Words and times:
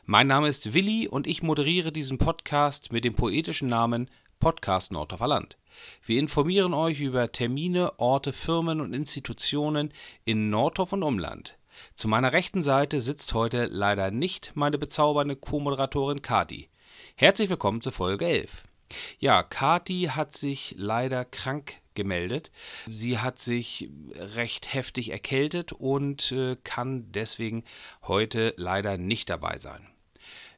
Mein 0.06 0.28
Name 0.28 0.48
ist 0.48 0.74
Willi 0.74 1.10
und 1.10 1.28
ich 1.28 1.44
moderiere 1.44 1.92
diesen 1.92 2.18
Podcast 2.18 2.94
mit 2.94 3.04
dem 3.04 3.16
poetischen 3.16 3.68
Namen 3.68 4.10
Podcast 4.40 4.94
Nordhorfer 4.94 5.28
Land. 5.28 5.58
Wir 6.06 6.22
informieren 6.22 6.74
euch 6.74 7.02
über 7.02 7.34
Termine, 7.34 8.00
Orte, 8.00 8.32
Firmen 8.32 8.80
und 8.80 8.94
Institutionen 8.94 9.92
in 10.24 10.50
Nordhof 10.50 10.94
und 10.94 11.04
Umland. 11.04 11.58
Zu 11.96 12.08
meiner 12.08 12.32
rechten 12.32 12.64
Seite 12.64 13.02
sitzt 13.02 13.34
heute 13.34 13.66
leider 13.66 14.10
nicht 14.10 14.54
meine 14.56 14.78
bezaubernde 14.78 15.36
Co-Moderatorin 15.36 16.22
Kati. 16.22 16.70
Herzlich 17.18 17.50
willkommen 17.50 17.82
zur 17.82 17.92
Folge 17.92 18.26
11. 18.26 18.64
Ja, 19.20 19.44
Kati 19.44 20.10
hat 20.14 20.34
sich 20.34 20.76
leider 20.78 21.26
krank 21.26 21.82
gemeldet. 21.96 22.52
Sie 22.88 23.20
hat 23.20 23.40
sich 23.40 23.90
recht 24.16 24.74
heftig 24.74 25.10
erkältet 25.10 25.74
und 25.74 26.32
äh, 26.32 26.58
kann 26.64 27.12
deswegen 27.12 27.64
heute 28.04 28.54
leider 28.58 28.98
nicht 28.98 29.30
dabei 29.30 29.58
sein. 29.58 29.88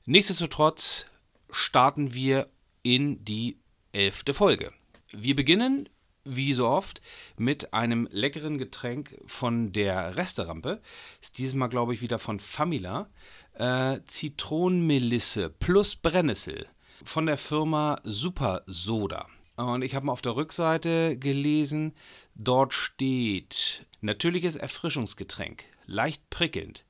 Nichtsdestotrotz 0.05 1.07
starten 1.49 2.13
wir 2.13 2.49
in 2.81 3.23
die 3.23 3.57
elfte 3.93 4.33
Folge. 4.33 4.73
Wir 5.11 5.35
beginnen, 5.35 5.87
wie 6.25 6.53
so 6.53 6.67
oft, 6.67 7.01
mit 7.37 7.73
einem 7.73 8.07
leckeren 8.11 8.57
Getränk 8.57 9.17
von 9.27 9.71
der 9.71 10.15
Resterampe. 10.15 10.81
Ist 11.21 11.37
dieses 11.37 11.53
Mal, 11.53 11.67
glaube 11.67 11.93
ich, 11.93 12.01
wieder 12.01 12.19
von 12.19 12.39
Famila. 12.39 13.09
Äh, 13.53 13.99
Zitronenmelisse 14.07 15.49
plus 15.49 15.95
Brennnessel 15.95 16.67
von 17.05 17.25
der 17.25 17.37
Firma 17.37 17.99
Super 18.03 18.63
Soda. 18.65 19.27
Und 19.55 19.83
ich 19.83 19.95
habe 19.95 20.05
mal 20.05 20.11
auf 20.11 20.21
der 20.21 20.35
Rückseite 20.35 21.17
gelesen, 21.17 21.93
dort 22.35 22.73
steht 22.73 23.85
natürliches 24.01 24.55
Erfrischungsgetränk, 24.55 25.65
leicht 25.85 26.29
prickelnd. 26.29 26.83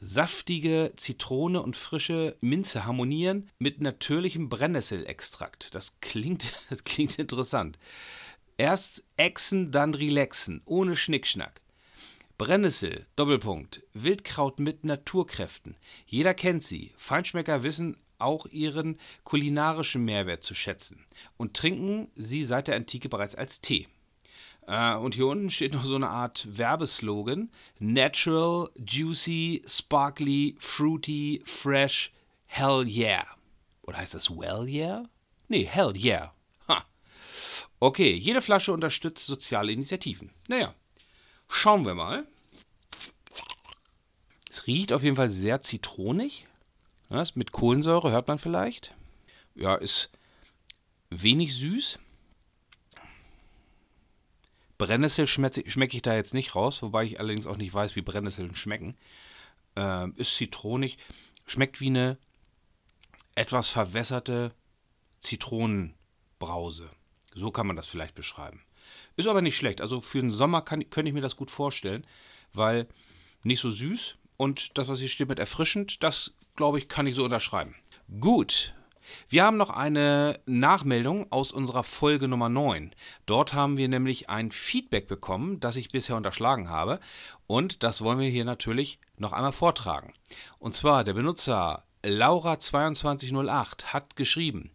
Saftige 0.00 0.92
Zitrone 0.96 1.62
und 1.62 1.76
frische 1.76 2.36
Minze 2.40 2.84
harmonieren 2.84 3.48
mit 3.58 3.80
natürlichem 3.80 4.48
Brennnesselextrakt. 4.48 5.74
Das 5.74 6.00
klingt, 6.00 6.54
das 6.70 6.84
klingt 6.84 7.18
interessant. 7.18 7.78
Erst 8.58 9.04
exen, 9.16 9.70
dann 9.70 9.94
relaxen, 9.94 10.60
ohne 10.66 10.96
Schnickschnack. 10.96 11.60
Brennnessel, 12.36 13.06
Doppelpunkt, 13.14 13.82
Wildkraut 13.94 14.58
mit 14.58 14.82
Naturkräften. 14.84 15.76
Jeder 16.06 16.34
kennt 16.34 16.64
sie. 16.64 16.92
Feinschmecker 16.96 17.62
wissen 17.62 17.96
auch 18.22 18.46
ihren 18.46 18.98
kulinarischen 19.24 20.04
Mehrwert 20.04 20.42
zu 20.44 20.54
schätzen 20.54 21.04
und 21.36 21.54
trinken 21.54 22.10
sie 22.16 22.44
seit 22.44 22.68
der 22.68 22.76
Antike 22.76 23.08
bereits 23.08 23.34
als 23.34 23.60
Tee. 23.60 23.88
Äh, 24.66 24.96
und 24.96 25.14
hier 25.14 25.26
unten 25.26 25.50
steht 25.50 25.72
noch 25.72 25.84
so 25.84 25.94
eine 25.94 26.08
Art 26.08 26.46
Werbeslogan: 26.56 27.50
Natural, 27.78 28.70
juicy, 28.76 29.62
sparkly, 29.66 30.56
fruity, 30.58 31.42
fresh, 31.44 32.12
hell 32.46 32.86
yeah. 32.86 33.26
Oder 33.82 33.98
heißt 33.98 34.14
das 34.14 34.30
well 34.30 34.68
yeah? 34.68 35.04
Nee, 35.48 35.64
hell 35.64 35.92
yeah. 35.96 36.32
Ha. 36.68 36.84
Okay, 37.80 38.12
jede 38.14 38.42
Flasche 38.42 38.72
unterstützt 38.72 39.26
soziale 39.26 39.72
Initiativen. 39.72 40.30
Naja, 40.48 40.74
schauen 41.48 41.84
wir 41.84 41.94
mal. 41.94 42.26
Es 44.50 44.66
riecht 44.66 44.92
auf 44.92 45.02
jeden 45.02 45.16
Fall 45.16 45.30
sehr 45.30 45.62
zitronig. 45.62 46.46
Ist 47.20 47.36
mit 47.36 47.52
Kohlensäure, 47.52 48.10
hört 48.10 48.28
man 48.28 48.38
vielleicht. 48.38 48.94
Ja, 49.54 49.74
ist 49.74 50.10
wenig 51.10 51.54
süß. 51.54 51.98
Brennnessel 54.78 55.26
schmecke 55.26 55.68
schmeck 55.70 55.94
ich 55.94 56.02
da 56.02 56.14
jetzt 56.14 56.34
nicht 56.34 56.54
raus, 56.54 56.82
wobei 56.82 57.04
ich 57.04 57.20
allerdings 57.20 57.46
auch 57.46 57.58
nicht 57.58 57.72
weiß, 57.72 57.96
wie 57.96 58.02
Brennnesseln 58.02 58.56
schmecken. 58.56 58.96
Äh, 59.76 60.08
ist 60.16 60.36
zitronig, 60.36 60.98
schmeckt 61.46 61.80
wie 61.80 61.88
eine 61.88 62.18
etwas 63.34 63.68
verwässerte 63.68 64.54
Zitronenbrause. 65.20 66.90
So 67.34 67.50
kann 67.50 67.66
man 67.66 67.76
das 67.76 67.86
vielleicht 67.86 68.14
beschreiben. 68.14 68.62
Ist 69.16 69.28
aber 69.28 69.42
nicht 69.42 69.56
schlecht. 69.56 69.80
Also 69.80 70.00
für 70.00 70.20
den 70.20 70.30
Sommer 70.30 70.62
kann, 70.62 70.88
könnte 70.90 71.08
ich 71.08 71.14
mir 71.14 71.20
das 71.20 71.36
gut 71.36 71.50
vorstellen, 71.50 72.06
weil 72.52 72.88
nicht 73.42 73.60
so 73.60 73.70
süß 73.70 74.14
und 74.42 74.76
das, 74.76 74.88
was 74.88 74.98
hier 74.98 75.06
steht 75.06 75.28
mit 75.28 75.38
erfrischend, 75.38 76.02
das 76.02 76.34
glaube 76.56 76.78
ich, 76.78 76.88
kann 76.88 77.06
ich 77.06 77.14
so 77.14 77.22
unterschreiben. 77.22 77.76
Gut. 78.18 78.74
Wir 79.28 79.44
haben 79.44 79.56
noch 79.56 79.70
eine 79.70 80.40
Nachmeldung 80.46 81.30
aus 81.30 81.52
unserer 81.52 81.84
Folge 81.84 82.26
Nummer 82.26 82.48
9. 82.48 82.92
Dort 83.24 83.54
haben 83.54 83.76
wir 83.76 83.86
nämlich 83.86 84.30
ein 84.30 84.50
Feedback 84.50 85.06
bekommen, 85.06 85.60
das 85.60 85.76
ich 85.76 85.90
bisher 85.90 86.16
unterschlagen 86.16 86.68
habe. 86.68 86.98
Und 87.46 87.84
das 87.84 88.02
wollen 88.02 88.18
wir 88.18 88.30
hier 88.30 88.44
natürlich 88.44 88.98
noch 89.16 89.32
einmal 89.32 89.52
vortragen. 89.52 90.12
Und 90.58 90.74
zwar 90.74 91.04
der 91.04 91.12
Benutzer 91.12 91.84
Laura2208 92.02 93.92
hat 93.92 94.16
geschrieben: 94.16 94.72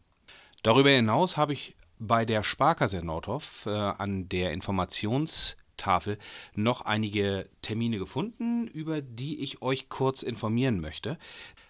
Darüber 0.62 0.90
hinaus 0.90 1.38
habe 1.38 1.54
ich 1.54 1.74
bei 1.98 2.26
der 2.26 2.42
Sparkasse 2.42 3.02
Nordorf 3.02 3.64
äh, 3.64 3.70
an 3.70 4.28
der 4.28 4.54
Informations- 4.54 5.56
Tafel 5.78 6.18
noch 6.54 6.82
einige 6.82 7.48
Termine 7.62 7.98
gefunden, 7.98 8.66
über 8.66 9.00
die 9.00 9.40
ich 9.40 9.62
euch 9.62 9.88
kurz 9.88 10.22
informieren 10.22 10.80
möchte. 10.80 11.18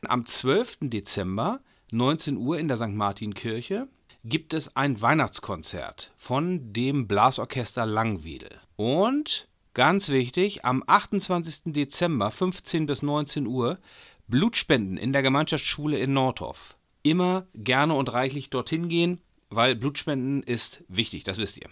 Am 0.03 0.27
12. 0.27 0.79
Dezember, 0.83 1.61
19 1.93 2.37
Uhr 2.37 2.59
in 2.59 2.67
der 2.67 2.77
St. 2.77 2.89
Martin-Kirche, 2.89 3.87
gibt 4.25 4.53
es 4.53 4.77
ein 4.77 5.01
Weihnachtskonzert 5.01 6.13
von 6.17 6.73
dem 6.73 7.07
Blasorchester 7.07 7.87
Langwedel. 7.87 8.61
Und 8.77 9.49
ganz 9.75 10.09
wichtig, 10.09 10.65
am 10.65 10.83
28. 10.87 11.73
Dezember, 11.73 12.31
15 12.31 12.87
bis 12.87 13.03
19 13.03 13.47
Uhr, 13.47 13.79
Blutspenden 14.27 14.99
in 14.99 15.13
der 15.13 15.23
Gemeinschaftsschule 15.23 15.99
in 15.99 16.13
Nordhof. 16.13 16.77
Immer 17.03 17.47
gerne 17.55 17.95
und 17.95 18.13
reichlich 18.13 18.51
dorthin 18.51 18.89
gehen, 18.89 19.21
weil 19.51 19.75
Blutspenden 19.75 20.43
ist 20.43 20.85
wichtig, 20.89 21.25
das 21.25 21.39
wisst 21.39 21.57
ihr. 21.57 21.71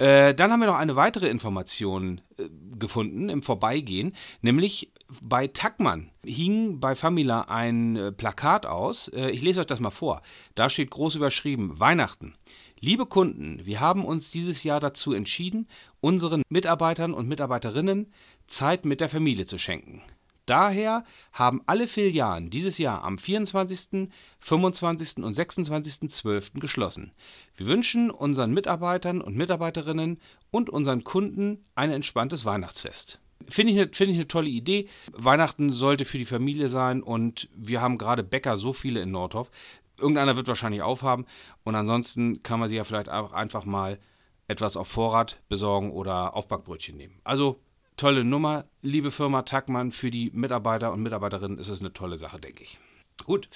Äh, 0.00 0.34
dann 0.34 0.50
haben 0.50 0.60
wir 0.60 0.66
noch 0.66 0.76
eine 0.78 0.96
weitere 0.96 1.28
Information 1.28 2.22
äh, 2.38 2.48
gefunden 2.78 3.28
im 3.28 3.42
Vorbeigehen, 3.42 4.16
nämlich 4.40 4.90
bei 5.20 5.46
Tackmann 5.46 6.10
hing 6.24 6.80
bei 6.80 6.96
Famila 6.96 7.42
ein 7.42 7.96
äh, 7.96 8.10
Plakat 8.10 8.64
aus. 8.64 9.08
Äh, 9.08 9.28
ich 9.28 9.42
lese 9.42 9.60
euch 9.60 9.66
das 9.66 9.78
mal 9.78 9.90
vor. 9.90 10.22
Da 10.54 10.70
steht 10.70 10.90
groß 10.90 11.16
überschrieben: 11.16 11.78
Weihnachten. 11.80 12.34
Liebe 12.80 13.04
Kunden, 13.04 13.60
wir 13.66 13.80
haben 13.80 14.06
uns 14.06 14.30
dieses 14.30 14.62
Jahr 14.62 14.80
dazu 14.80 15.12
entschieden, 15.12 15.68
unseren 16.00 16.44
Mitarbeitern 16.48 17.12
und 17.12 17.28
Mitarbeiterinnen 17.28 18.10
Zeit 18.46 18.86
mit 18.86 19.02
der 19.02 19.10
Familie 19.10 19.44
zu 19.44 19.58
schenken. 19.58 20.00
Daher 20.50 21.04
haben 21.32 21.62
alle 21.66 21.86
Filialen 21.86 22.50
dieses 22.50 22.76
Jahr 22.76 23.04
am 23.04 23.18
24., 23.18 24.10
25. 24.40 25.18
und 25.18 25.36
26.12. 25.36 26.58
geschlossen. 26.58 27.12
Wir 27.54 27.68
wünschen 27.68 28.10
unseren 28.10 28.52
Mitarbeitern 28.52 29.20
und 29.20 29.36
Mitarbeiterinnen 29.36 30.20
und 30.50 30.68
unseren 30.68 31.04
Kunden 31.04 31.64
ein 31.76 31.92
entspanntes 31.92 32.44
Weihnachtsfest. 32.44 33.20
Finde 33.48 33.72
ich, 33.72 33.78
eine, 33.78 33.92
find 33.92 34.10
ich 34.10 34.16
eine 34.16 34.26
tolle 34.26 34.48
Idee. 34.48 34.88
Weihnachten 35.12 35.70
sollte 35.70 36.04
für 36.04 36.18
die 36.18 36.24
Familie 36.24 36.68
sein 36.68 37.00
und 37.00 37.48
wir 37.54 37.80
haben 37.80 37.96
gerade 37.96 38.24
Bäcker 38.24 38.56
so 38.56 38.72
viele 38.72 39.02
in 39.02 39.12
Nordhof. 39.12 39.52
Irgendeiner 40.00 40.36
wird 40.36 40.48
wahrscheinlich 40.48 40.82
aufhaben 40.82 41.26
und 41.62 41.76
ansonsten 41.76 42.42
kann 42.42 42.58
man 42.58 42.68
sich 42.68 42.76
ja 42.76 42.82
vielleicht 42.82 43.08
auch 43.08 43.32
einfach 43.32 43.64
mal 43.64 44.00
etwas 44.48 44.76
auf 44.76 44.88
Vorrat 44.88 45.40
besorgen 45.48 45.92
oder 45.92 46.34
Aufbackbrötchen 46.34 46.96
nehmen. 46.96 47.20
Also 47.22 47.60
tolle 48.00 48.24
Nummer, 48.24 48.64
liebe 48.80 49.10
Firma 49.10 49.42
Tackmann. 49.42 49.92
Für 49.92 50.10
die 50.10 50.30
Mitarbeiter 50.32 50.92
und 50.92 51.02
Mitarbeiterinnen 51.02 51.58
ist 51.58 51.68
es 51.68 51.80
eine 51.80 51.92
tolle 51.92 52.16
Sache, 52.16 52.40
denke 52.40 52.62
ich. 52.62 52.78
Gut, 53.26 53.50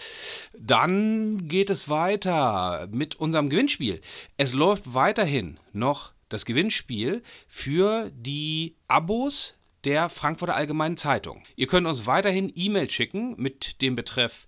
dann 0.53 1.49
geht 1.49 1.71
es 1.71 1.89
weiter 1.89 2.87
mit 2.93 3.15
unserem 3.15 3.49
Gewinnspiel. 3.49 4.03
Es 4.37 4.53
läuft 4.53 4.93
weiterhin 4.93 5.59
noch 5.73 6.13
das 6.29 6.45
Gewinnspiel 6.45 7.23
für 7.49 8.11
die 8.15 8.77
Abos 8.87 9.57
der 9.85 10.11
Frankfurter 10.11 10.55
Allgemeinen 10.55 10.99
Zeitung. 10.99 11.43
Ihr 11.57 11.67
könnt 11.67 11.87
uns 11.87 12.05
weiterhin 12.05 12.53
E-Mail 12.55 12.91
schicken 12.91 13.35
mit 13.39 13.81
dem 13.81 13.95
Betreff 13.97 14.47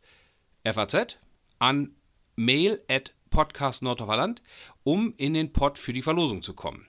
FAZ 0.64 1.16
an 1.58 1.94
mail 2.34 2.82
at 2.90 3.14
Podcast 3.30 3.82
um 4.82 5.14
in 5.16 5.32
den 5.32 5.52
Pod 5.54 5.78
für 5.78 5.94
die 5.94 6.02
Verlosung 6.02 6.42
zu 6.42 6.52
kommen. 6.52 6.86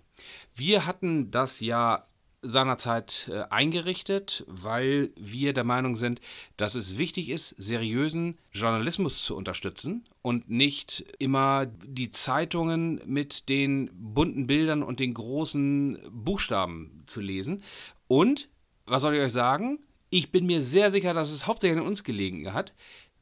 Wir 0.56 0.86
hatten 0.86 1.31
das 1.31 1.62
ja 1.62 2.04
seinerzeit 2.42 3.30
äh, 3.31 3.44
eingerichtet, 3.50 4.44
weil 4.48 5.12
wir 5.16 5.54
der 5.54 5.63
Meinung 5.63 5.95
sind, 5.95 6.22
dass 6.56 6.75
es 6.75 6.98
wichtig 6.98 7.30
ist, 7.30 7.56
seriösen 7.57 8.38
Journalismus 8.51 9.24
zu 9.24 9.36
unterstützen 9.36 10.06
und 10.22 10.50
nicht 10.50 11.06
immer 11.19 11.66
die 11.66 12.12
Zeitungen 12.12 13.01
mit 13.06 13.50
den 13.50 13.89
bunten 13.94 14.48
Bildern 14.48 14.84
und 14.84 15.00
den 15.00 15.13
großen 15.13 16.00
Buchstaben 16.12 17.04
zu 17.07 17.22
lesen. 17.22 17.63
Und, 18.07 18.50
was 18.86 19.01
soll 19.01 19.16
ich 19.16 19.22
euch 19.22 19.33
sagen? 19.33 19.80
Ich 20.10 20.31
bin 20.31 20.45
mir 20.45 20.62
sehr 20.62 20.92
sicher, 20.92 21.13
dass 21.13 21.31
es 21.31 21.48
hauptsächlich 21.48 21.80
an 21.80 21.88
uns 21.88 22.04
gelegen 22.04 22.54
hat. 22.54 22.74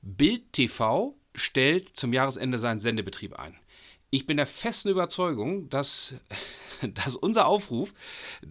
Bild 0.01 0.53
TV 0.53 1.15
stellt 1.33 1.95
zum 1.95 2.13
Jahresende 2.13 2.59
seinen 2.59 2.79
Sendebetrieb 2.79 3.39
ein. 3.39 3.55
Ich 4.11 4.27
bin 4.27 4.37
der 4.37 4.47
festen 4.47 4.89
Überzeugung, 4.89 5.69
dass, 5.69 6.13
dass 6.93 7.15
unser 7.15 7.47
Aufruf 7.47 7.93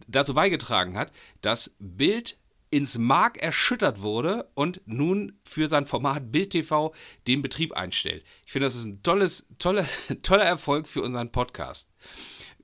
dazu 0.06 0.34
beigetragen 0.34 0.96
hat, 0.96 1.12
dass 1.40 1.74
Bild 1.78 2.38
ins 2.74 2.98
Mark 2.98 3.38
erschüttert 3.38 4.02
wurde 4.02 4.50
und 4.54 4.80
nun 4.84 5.38
für 5.44 5.68
sein 5.68 5.86
Format 5.86 6.32
Bild 6.32 6.50
TV 6.50 6.92
den 7.28 7.40
Betrieb 7.40 7.72
einstellt. 7.72 8.24
Ich 8.46 8.52
finde, 8.52 8.66
das 8.66 8.74
ist 8.74 8.84
ein 8.84 9.00
tolles, 9.04 9.46
toller, 9.60 9.86
toller 10.22 10.44
Erfolg 10.44 10.88
für 10.88 11.00
unseren 11.00 11.30
Podcast. 11.30 11.88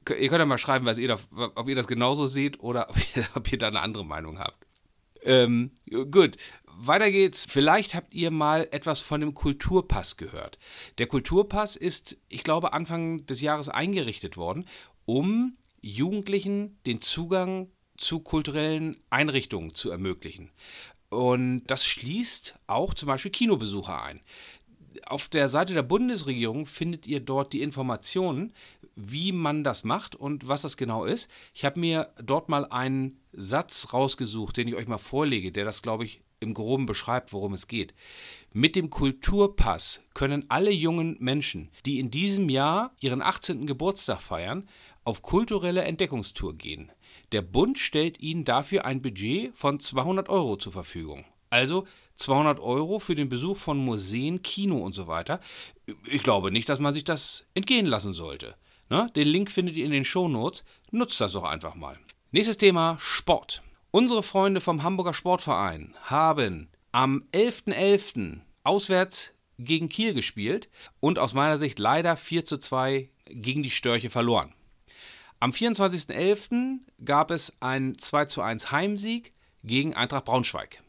Ihr 0.09 0.29
könnt 0.29 0.41
ja 0.41 0.47
mal 0.47 0.59
schreiben, 0.59 0.87
was 0.87 0.99
ihr 0.99 1.07
da, 1.07 1.19
ob 1.55 1.69
ihr 1.69 1.77
das 1.77 1.87
genauso 1.87 2.27
seht 2.27 2.59
oder 2.59 2.91
ob 2.91 2.97
ihr, 3.15 3.25
ob 3.37 3.53
ihr 3.53 3.59
da 3.59 3.69
eine 3.69 3.81
andere 3.81 4.05
Meinung 4.05 4.41
habt. 4.41 4.67
Ähm, 5.23 5.71
gut, 6.11 6.37
weiter 6.67 7.11
geht's. 7.11 7.47
Vielleicht 7.49 7.95
habt 7.95 8.13
ihr 8.13 8.31
mal 8.31 8.67
etwas 8.71 9.01
von 9.01 9.21
dem 9.21 9.35
Kulturpass 9.35 10.17
gehört. 10.17 10.59
Der 10.99 11.07
Kulturpass 11.07 11.77
ist, 11.77 12.17
ich 12.29 12.43
glaube, 12.43 12.73
Anfang 12.73 13.27
des 13.27 13.41
Jahres 13.43 13.69
eingerichtet 13.69 14.37
worden, 14.37 14.67
um 15.11 15.57
Jugendlichen 15.81 16.79
den 16.87 17.01
Zugang 17.01 17.69
zu 17.97 18.21
kulturellen 18.21 19.03
Einrichtungen 19.11 19.75
zu 19.75 19.91
ermöglichen. 19.91 20.53
Und 21.09 21.65
das 21.67 21.85
schließt 21.85 22.55
auch 22.69 22.95
zum 22.95 23.09
Beispiel 23.09 23.33
Kinobesucher 23.33 24.01
ein. 24.01 24.21
Auf 25.07 25.27
der 25.27 25.49
Seite 25.49 25.75
der 25.75 25.83
Bundesregierung 25.83 26.65
findet 26.65 27.09
ihr 27.09 27.19
dort 27.19 27.53
die 27.53 27.63
Informationen, 27.63 28.53
wie 28.95 29.33
man 29.33 29.65
das 29.65 29.83
macht 29.83 30.15
und 30.15 30.47
was 30.47 30.63
das 30.63 30.77
genau 30.77 31.05
ist. 31.05 31.29
Ich 31.55 31.65
habe 31.65 31.81
mir 31.81 32.13
dort 32.23 32.49
mal 32.49 32.67
einen 32.67 33.19
Satz 33.33 33.93
rausgesucht, 33.93 34.57
den 34.57 34.69
ich 34.69 34.77
euch 34.77 34.87
mal 34.87 34.99
vorlege, 34.99 35.51
der 35.51 35.65
das, 35.65 35.83
glaube 35.83 36.05
ich, 36.05 36.23
im 36.41 36.55
Groben 36.55 36.87
beschreibt, 36.87 37.33
worum 37.33 37.53
es 37.53 37.69
geht. 37.69 37.95
Mit 38.53 38.75
dem 38.75 38.91
Kulturpass 38.91 40.03
können 40.15 40.47
alle 40.49 40.73
jungen 40.73 41.17
Menschen, 41.21 41.71
die 41.87 42.01
in 42.01 42.11
diesem 42.11 42.49
Jahr 42.49 42.95
ihren 43.01 43.23
18. 43.23 43.67
Geburtstag 43.67 44.21
feiern, 44.21 44.69
auf 45.05 45.23
kulturelle 45.23 45.83
Entdeckungstour 45.83 46.55
gehen. 46.55 46.93
Der 47.33 47.43
Bund 47.43 47.79
stellt 47.79 48.21
ihnen 48.21 48.45
dafür 48.45 48.85
ein 48.85 49.03
Budget 49.03 49.57
von 49.57 49.81
200 49.81 50.29
Euro 50.29 50.57
zur 50.57 50.73
Verfügung. 50.73 51.25
Also 51.49 51.87
200 52.17 52.61
Euro 52.61 52.99
für 52.99 53.15
den 53.15 53.29
Besuch 53.29 53.57
von 53.57 53.79
Museen, 53.79 54.43
Kino 54.43 54.79
und 54.79 54.95
so 54.95 55.07
weiter. 55.07 55.41
Ich 56.07 56.23
glaube 56.23 56.51
nicht, 56.51 56.69
dass 56.69 56.79
man 56.79 56.95
sich 56.95 57.05
das 57.05 57.47
entgehen 57.55 57.87
lassen 57.87 58.13
sollte. 58.13 58.55
Ne? 58.89 59.09
Den 59.17 59.29
Link 59.29 59.51
findet 59.51 59.77
ihr 59.77 59.85
in 59.85 59.91
den 59.91 60.05
Shownotes. 60.05 60.65
Nutzt 60.91 61.21
das 61.21 61.33
doch 61.33 61.45
einfach 61.45 61.75
mal. 61.75 61.99
Nächstes 62.31 62.59
Thema: 62.59 62.99
Sport. 63.01 63.63
Unsere 63.91 64.23
Freunde 64.23 64.61
vom 64.61 64.83
Hamburger 64.83 65.15
Sportverein 65.15 65.97
haben 66.03 66.69
am 66.93 67.25
11.11. 67.33 67.75
.11. 67.75 68.41
auswärts 68.63 69.33
gegen 69.59 69.89
Kiel 69.89 70.15
gespielt 70.15 70.69
und 71.01 71.19
aus 71.19 71.35
meiner 71.35 71.59
Sicht 71.59 71.79
leider 71.79 72.17
4 72.17 72.45
zu 72.45 72.59
2 72.59 73.09
gegen 73.27 73.63
die 73.63 73.71
Störche 73.71 74.11
verloren. 74.11 74.55
Am 75.43 75.53
24.11. 75.53 76.81
gab 77.03 77.31
es 77.31 77.55
einen 77.61 77.97
2 77.97 78.27
zu 78.27 78.43
1 78.43 78.73
Heimsieg 78.73 79.33
gegen 79.65 79.95
Eintracht 79.95 80.27
Braunschweig. 80.27 80.83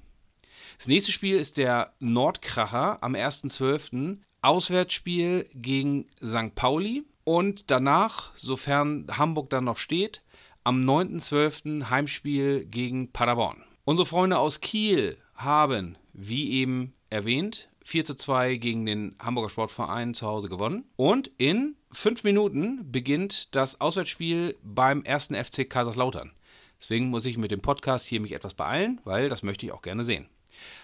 Das 0.77 0.87
nächste 0.87 1.13
Spiel 1.13 1.37
ist 1.37 1.55
der 1.55 1.93
Nordkracher 1.99 3.01
am 3.01 3.15
1.12. 3.15 4.17
Auswärtsspiel 4.41 5.47
gegen 5.53 6.07
St. 6.21 6.53
Pauli 6.53 7.05
und 7.23 7.71
danach, 7.71 8.35
sofern 8.35 9.07
Hamburg 9.17 9.49
dann 9.51 9.63
noch 9.63 9.77
steht, 9.77 10.21
am 10.65 10.81
9.12. 10.81 11.89
Heimspiel 11.89 12.65
gegen 12.65 13.13
Paderborn. 13.13 13.63
Unsere 13.85 14.05
Freunde 14.05 14.37
aus 14.37 14.59
Kiel 14.59 15.17
haben, 15.33 15.97
wie 16.11 16.51
eben 16.51 16.93
erwähnt, 17.09 17.69
4 17.83 18.05
zu 18.05 18.15
2 18.15 18.55
gegen 18.57 18.85
den 18.85 19.15
Hamburger 19.19 19.49
Sportverein 19.49 20.13
zu 20.13 20.27
Hause 20.27 20.49
gewonnen. 20.49 20.85
Und 20.95 21.31
in 21.37 21.75
fünf 21.91 22.23
Minuten 22.23 22.91
beginnt 22.91 23.53
das 23.55 23.81
Auswärtsspiel 23.81 24.57
beim 24.63 25.03
ersten 25.03 25.35
FC 25.35 25.69
Kaiserslautern. 25.69 26.31
Deswegen 26.79 27.09
muss 27.09 27.25
ich 27.25 27.37
mit 27.37 27.51
dem 27.51 27.61
Podcast 27.61 28.07
hier 28.07 28.21
mich 28.21 28.31
etwas 28.31 28.53
beeilen, 28.53 28.99
weil 29.03 29.29
das 29.29 29.43
möchte 29.43 29.65
ich 29.65 29.71
auch 29.71 29.81
gerne 29.81 30.03
sehen. 30.03 30.27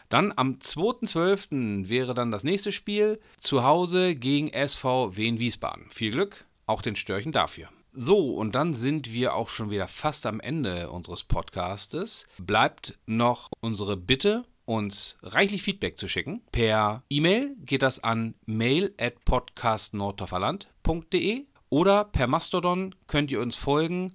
Dann 0.10 0.34
am 0.36 0.60
2.12. 0.60 1.90
wäre 1.90 2.14
dann 2.14 2.32
das 2.32 2.44
nächste 2.44 2.72
Spiel 2.72 3.20
zu 3.38 3.64
Hause 3.64 4.16
gegen 4.16 4.50
SV 4.50 5.16
Wien 5.18 5.40
Wiesbaden. 5.40 5.90
Viel 5.90 6.12
Glück, 6.12 6.46
auch 6.66 6.82
den 6.82 6.96
Störchen 6.96 7.32
dafür. 7.32 7.70
So, 7.94 8.36
und 8.36 8.54
dann 8.54 8.76
sind 8.76 9.12
wir 9.12 9.34
auch 9.34 9.50
schon 9.50 9.72
wieder 9.72 9.88
fast 9.88 10.28
am 10.28 10.40
Ende 10.40 10.92
unseres 10.92 11.24
Podcastes. 11.24 12.28
Bleibt 12.38 12.98
noch 13.08 13.50
unsere 13.60 13.98
Bitte, 13.98 14.46
uns 14.68 15.18
reichlich 15.24 15.64
Feedback 15.64 15.98
zu 15.98 16.08
schicken. 16.08 16.44
Per 16.52 17.02
E-Mail 17.10 17.56
geht 17.66 17.82
das 17.82 18.04
an 18.04 18.36
mail 18.46 18.94
at 19.00 19.26
podcastnordhofferland.de 19.26 21.46
oder 21.70 22.04
per 22.04 22.28
Mastodon 22.28 22.94
könnt 23.08 23.32
ihr 23.32 23.40
uns 23.40 23.56
folgen 23.56 24.14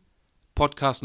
Podcast 0.55 1.03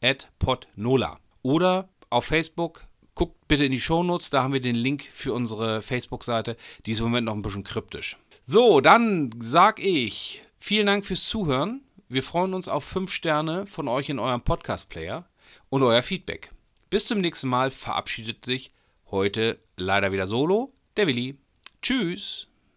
at 0.00 0.28
podnola. 0.38 1.18
Oder 1.42 1.88
auf 2.08 2.26
Facebook 2.26 2.86
Guckt 3.14 3.46
bitte 3.46 3.64
in 3.64 3.70
die 3.70 3.80
Shownotes, 3.80 4.30
da 4.30 4.42
haben 4.42 4.52
wir 4.52 4.60
den 4.60 4.74
Link 4.74 5.04
für 5.12 5.32
unsere 5.32 5.82
Facebook-Seite. 5.82 6.56
Die 6.84 6.90
ist 6.90 6.98
im 6.98 7.04
Moment 7.04 7.26
noch 7.26 7.34
ein 7.34 7.42
bisschen 7.42 7.62
kryptisch. 7.62 8.16
So, 8.46 8.80
dann 8.80 9.30
sag 9.38 9.78
ich 9.78 10.42
vielen 10.58 10.86
Dank 10.86 11.06
fürs 11.06 11.24
Zuhören. 11.24 11.82
Wir 12.08 12.24
freuen 12.24 12.54
uns 12.54 12.68
auf 12.68 12.82
5 12.82 13.12
Sterne 13.12 13.66
von 13.66 13.86
euch 13.86 14.08
in 14.08 14.18
eurem 14.18 14.40
Podcast-Player 14.40 15.28
und 15.70 15.84
euer 15.84 16.02
Feedback. 16.02 16.50
Bis 16.94 17.06
zum 17.06 17.20
nächsten 17.20 17.48
Mal 17.48 17.72
verabschiedet 17.72 18.44
sich 18.44 18.72
heute 19.10 19.58
leider 19.76 20.12
wieder 20.12 20.28
solo 20.28 20.72
der 20.96 21.08
Willi. 21.08 21.36
Tschüss. 21.82 22.46